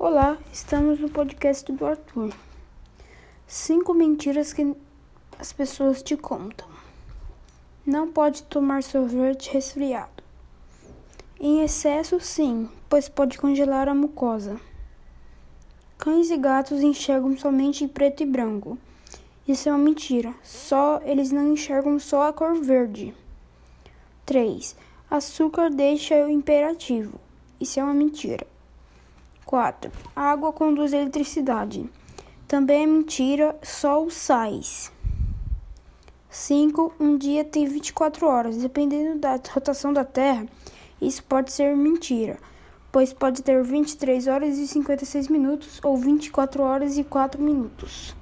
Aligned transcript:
Olá, 0.00 0.38
estamos 0.52 1.00
no 1.00 1.10
podcast 1.10 1.72
do 1.72 1.84
Arthur. 1.84 2.32
Cinco 3.48 3.92
mentiras 3.92 4.52
que 4.52 4.76
as 5.36 5.52
pessoas 5.52 6.04
te 6.04 6.16
contam. 6.16 6.68
Não 7.84 8.06
pode 8.06 8.44
tomar 8.44 8.84
sorvete 8.84 9.50
resfriado. 9.50 10.22
Em 11.40 11.64
excesso, 11.64 12.20
sim, 12.20 12.70
pois 12.88 13.08
pode 13.08 13.38
congelar 13.38 13.88
a 13.88 13.94
mucosa. 13.94 14.60
Cães 15.98 16.30
e 16.30 16.36
gatos 16.36 16.80
enxergam 16.80 17.36
somente 17.36 17.82
em 17.82 17.88
preto 17.88 18.22
e 18.22 18.26
branco. 18.26 18.78
Isso 19.48 19.68
é 19.68 19.72
uma 19.72 19.84
mentira. 19.84 20.32
Só 20.44 21.00
eles 21.02 21.32
não 21.32 21.52
enxergam 21.52 21.98
só 21.98 22.28
a 22.28 22.32
cor 22.32 22.54
verde. 22.60 23.12
3. 24.24 24.76
Açúcar 25.10 25.70
deixa 25.70 26.14
o 26.24 26.30
imperativo. 26.30 27.18
Isso 27.60 27.80
é 27.80 27.82
uma 27.82 27.94
mentira. 27.94 28.46
4. 29.48 29.90
A 30.14 30.24
água 30.24 30.52
conduz 30.52 30.92
eletricidade. 30.92 31.88
Também 32.46 32.82
é 32.82 32.86
mentira, 32.86 33.56
só 33.62 34.04
os 34.04 34.12
sais. 34.12 34.92
5. 36.28 36.92
Um 37.00 37.16
dia 37.16 37.42
tem 37.46 37.64
24 37.64 38.26
horas. 38.26 38.58
Dependendo 38.58 39.18
da 39.18 39.40
rotação 39.50 39.90
da 39.90 40.04
Terra, 40.04 40.46
isso 41.00 41.24
pode 41.24 41.50
ser 41.50 41.74
mentira, 41.74 42.38
pois 42.92 43.14
pode 43.14 43.42
ter 43.42 43.64
23 43.64 44.26
horas 44.26 44.58
e 44.58 44.68
56 44.68 45.28
minutos 45.28 45.80
ou 45.82 45.96
24 45.96 46.62
horas 46.62 46.98
e 46.98 47.04
4 47.04 47.42
minutos. 47.42 48.14